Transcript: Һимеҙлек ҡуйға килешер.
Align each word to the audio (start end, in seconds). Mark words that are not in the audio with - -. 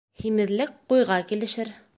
Һимеҙлек 0.21 0.73
ҡуйға 0.95 1.21
килешер. 1.33 1.75